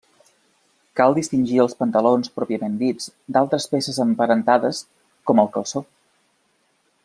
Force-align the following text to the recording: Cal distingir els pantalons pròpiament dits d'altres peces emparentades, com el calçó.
Cal 0.99 1.15
distingir 1.17 1.59
els 1.63 1.75
pantalons 1.83 2.33
pròpiament 2.39 2.79
dits 2.79 3.11
d'altres 3.37 3.69
peces 3.75 4.01
emparentades, 4.07 4.81
com 5.31 5.43
el 5.45 5.53
calçó. 5.59 5.87